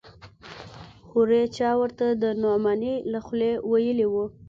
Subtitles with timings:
[1.09, 4.15] هورې چا ورته د نعماني له خولې ويلي و.